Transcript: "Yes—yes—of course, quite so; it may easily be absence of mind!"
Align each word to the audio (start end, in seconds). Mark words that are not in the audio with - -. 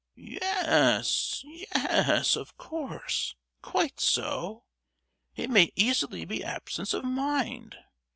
"Yes—yes—of 0.15 2.57
course, 2.57 3.35
quite 3.61 3.99
so; 3.99 4.63
it 5.35 5.51
may 5.51 5.71
easily 5.75 6.25
be 6.25 6.43
absence 6.43 6.95
of 6.95 7.03
mind!" 7.03 7.77